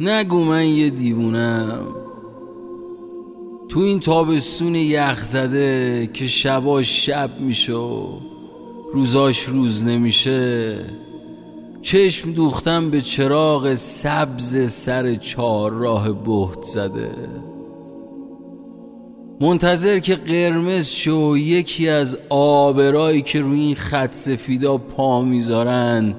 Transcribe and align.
نگو 0.00 0.44
من 0.44 0.68
یه 0.68 0.90
دیوونم. 0.90 1.86
تو 3.68 3.80
این 3.80 4.00
تابستون 4.00 4.74
یخ 4.74 5.24
زده 5.24 6.10
که 6.12 6.26
شباش 6.26 7.06
شب 7.06 7.30
میشه 7.40 7.72
روزاش 8.92 9.42
روز 9.42 9.86
نمیشه 9.86 10.84
چشم 11.82 12.32
دوختم 12.32 12.90
به 12.90 13.00
چراغ 13.00 13.74
سبز 13.74 14.70
سر 14.70 15.14
چهار 15.14 15.72
راه 15.72 16.12
بهت 16.12 16.62
زده. 16.62 17.14
منتظر 19.40 19.98
که 19.98 20.14
قرمز 20.14 20.88
شو 20.88 21.36
یکی 21.36 21.88
از 21.88 22.18
آبرایی 22.28 23.22
که 23.22 23.40
روی 23.40 23.60
این 23.60 23.74
خط 23.74 24.12
سفیدا 24.12 24.78
پا 24.78 25.22
می‌ذارن 25.22 26.14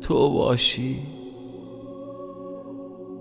تو 0.00 0.30
باشی. 0.30 1.15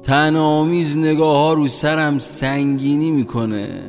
تنامیز 0.06 0.98
نگاه 0.98 1.38
ها 1.38 1.54
رو 1.54 1.68
سرم 1.68 2.18
سنگینی 2.20 3.12
می‌کنه. 3.12 3.82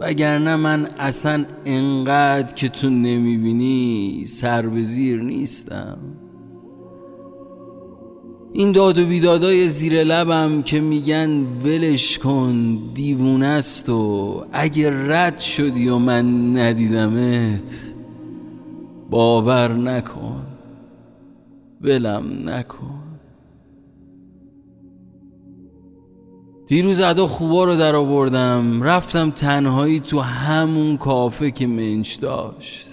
وگرنه 0.00 0.56
من 0.56 0.88
اصلا 0.98 1.44
انقدر 1.64 2.54
که 2.54 2.68
تو 2.68 2.90
نمی‌بینی 2.90 4.24
سر 4.26 4.62
به 4.62 4.82
زیر 4.82 5.20
نیستم. 5.20 5.98
این 8.52 8.72
داد 8.72 8.98
و 8.98 9.06
بیدادای 9.06 9.68
زیر 9.68 10.04
لبم 10.04 10.62
که 10.62 10.80
میگن 10.80 11.30
ولش 11.64 12.18
کن 12.18 12.78
دیوونه 12.94 13.46
است 13.46 13.88
و 13.88 14.44
اگه 14.52 15.12
رد 15.12 15.38
شدی 15.38 15.88
و 15.88 15.98
من 15.98 16.56
ندیدمت 16.58 17.92
باور 19.10 19.72
نکن 19.72 20.46
ولم 21.80 22.24
نکن. 22.44 23.05
دیروز 26.66 27.00
ادا 27.00 27.26
خوبا 27.26 27.64
رو 27.64 27.76
در 27.76 27.96
آوردم. 27.96 28.82
رفتم 28.82 29.30
تنهایی 29.30 30.00
تو 30.00 30.20
همون 30.20 30.96
کافه 30.96 31.50
که 31.50 31.66
منچ 31.66 32.20
داشت. 32.20 32.86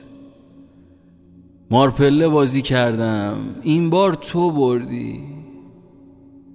مارپله 1.72 2.28
بازی 2.28 2.62
کردم. 2.62 3.38
این 3.62 3.90
بار 3.90 4.14
تو 4.14 4.52
بردی. 4.52 5.22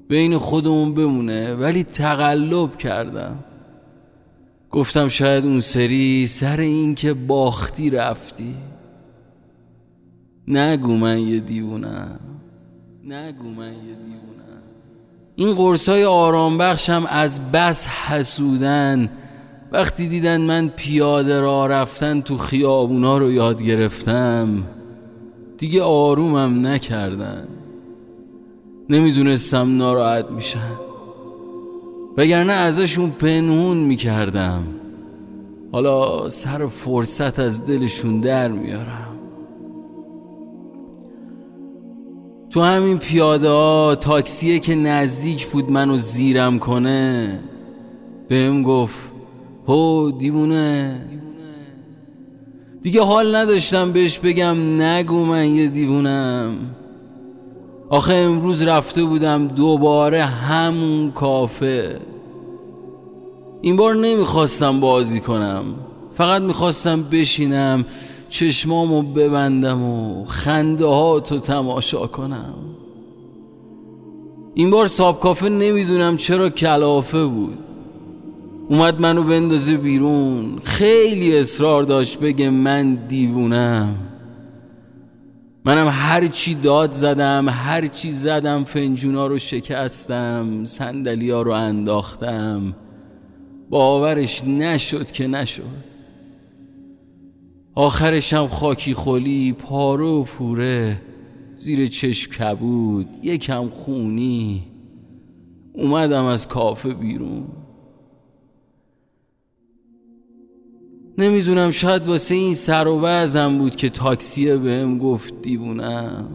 بین 0.09 0.39
خودمون 0.39 0.95
بمونه 0.95 1.55
ولی 1.55 1.85
تقلب 1.85 2.79
کردم. 2.79 3.45
گفتم 4.71 5.09
شاید 5.09 5.47
اون 5.47 5.61
سری 5.61 6.27
سر 6.27 6.61
این 6.61 6.95
که 6.95 7.15
باختی 7.15 7.91
رفتی. 7.91 8.55
نگو 10.49 10.97
من 10.97 11.19
یه 11.19 11.41
دیوونم. 11.41 12.21
نگو 13.05 13.49
من 13.49 13.73
یه 13.73 13.95
دیوونم. 13.95 14.48
این 15.41 15.55
قرصای 15.55 16.05
آرام 16.05 16.59
بخشم 16.59 17.07
از 17.09 17.53
بس 17.53 17.87
حسودن. 17.87 19.11
وقتی 19.73 20.09
دیدن 20.09 20.41
من 20.41 20.69
پیاده 20.69 21.41
را 21.41 21.67
رفتن 21.67 22.21
تو 22.21 22.37
خیابونا 22.37 23.19
رو 23.19 23.33
یاد 23.33 23.63
گرفتم 23.63 24.63
دیگه 25.59 25.83
آرومم 25.83 26.67
نکردن. 26.67 27.49
نمی‌دونستم 28.89 29.77
ناراحت 29.77 30.31
میشن 30.31 30.73
وگرنه 32.17 32.53
ازشون 32.53 33.11
پنهون 33.11 33.77
می‌کردم. 33.77 34.63
حالا 35.73 36.29
سر 36.29 36.67
فرصت 36.67 37.39
از 37.39 37.67
دلشون 37.67 38.21
در 38.21 38.49
میارم. 38.49 39.18
تو 42.59 42.65
همین 42.65 42.99
پیاده 42.99 43.49
ها 43.49 43.95
تاکسیه 43.95 44.59
که 44.59 44.75
نزدیک 44.75 45.47
بود 45.47 45.73
منو 45.73 45.97
زیرم 45.97 46.59
کنه. 46.59 47.41
بهم 48.29 48.63
گفت 48.63 48.99
هو 49.69 50.11
دیوونه. 50.11 51.01
دیگه 52.83 53.03
حال 53.03 53.35
نداشتم 53.35 53.93
بهش 53.93 54.19
بگم 54.19 54.83
نگو 54.83 55.25
من 55.25 55.55
یه 55.55 55.69
دیوونم. 55.69 56.57
آخه 57.89 58.15
امروز 58.15 58.63
رفته 58.63 59.05
بودم 59.05 59.49
دوباره 59.49 60.25
همون 60.25 61.11
کافه. 61.11 62.01
این 63.61 63.77
بار 63.77 63.95
نمی‌خواستم 63.95 64.81
بازی 64.81 65.21
کنم 65.21 65.65
فقط 66.15 66.43
می‌خواستم 66.43 67.03
بشینم. 67.03 67.85
چشمامو 68.29 69.03
ببندم 69.03 69.83
و 69.83 70.25
خنده 70.25 70.87
ها 70.87 71.21
تو 71.21 71.39
تماشا 71.39 72.07
کنم. 72.07 72.55
این 74.55 74.71
بار 74.71 74.87
ساب 74.87 75.21
کافه 75.21 75.49
نمی‌دونم 75.49 76.17
چرا 76.17 76.49
کلافه 76.49 77.25
بود. 77.25 77.59
اومد 78.69 79.01
منو 79.01 79.23
بندازه 79.23 79.77
بیرون. 79.77 80.59
خیلی 80.65 81.39
اصرار 81.39 81.83
داشت 81.83 82.19
بگه 82.19 82.51
من 82.51 82.95
دیوونم. 82.95 83.95
منم 85.65 85.89
هر 85.91 86.27
چی 86.27 86.55
داد 86.55 86.93
زدم 86.93 87.49
هر 87.49 87.87
چی 87.87 88.13
زدم 88.13 88.65
فنجونا 88.65 89.27
رو 89.27 89.39
شکستم 89.39 90.65
صندلیا 90.65 91.43
رو 91.43 91.53
انداختم. 91.53 92.75
باورش 93.71 94.45
نشد 94.45 95.11
که 95.11 95.27
نشد. 95.27 95.98
آخرشم 97.79 98.49
خاکی 98.49 98.95
خلی 98.95 99.53
پاره 99.53 100.05
و 100.05 100.23
پوره. 100.23 101.01
زیر 101.57 101.87
چشم 101.87 102.33
کبود 102.33 103.09
یکم 103.23 103.69
خونی. 103.69 104.63
اومدم 105.73 106.25
از 106.25 106.49
کافه 106.49 106.95
بیرون. 106.95 107.45
نمی‌دونم 111.19 111.71
شاید 111.71 112.07
واسه 112.07 112.35
این 112.35 112.55
سر 112.55 112.89
و 112.89 113.01
وزم 113.01 113.59
بود 113.59 113.77
که 113.77 113.89
تاکسیه 113.89 114.57
بهم 114.57 114.99
گفت 114.99 115.43
دیوونم. 115.43 116.29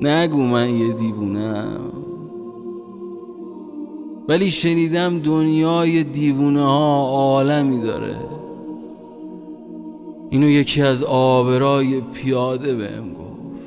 نگو 0.00 0.42
من 0.42 0.74
یه 0.74 0.92
دیوونم. 0.92 1.80
ولی 4.28 4.50
شنیدم 4.50 5.18
دنیای 5.18 6.04
دیوونه 6.04 6.62
ها 6.62 7.08
عالمی 7.08 7.78
داره. 7.80 8.33
اینو 10.34 10.48
یکی 10.48 10.82
از 10.82 11.02
آبرای 11.04 12.00
پیاده 12.00 12.74
بهم 12.74 13.14
گفت. 13.14 13.60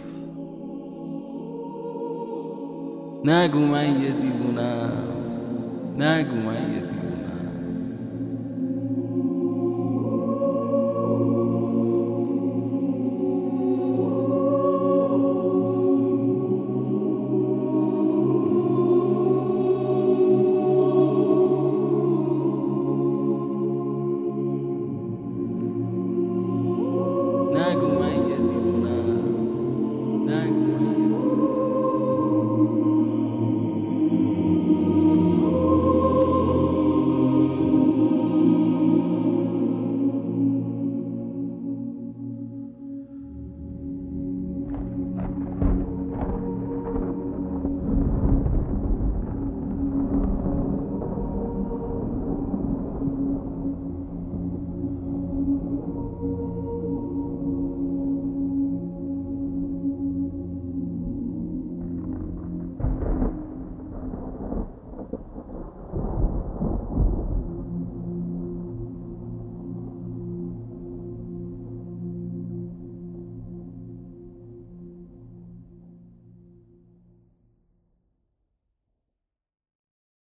نگو 3.25 3.59
من 3.59 4.01
یه 4.01 4.09
دیوونم. 4.09 4.91
نگو 5.97 6.35
من 6.35 6.73
یه 6.73 6.96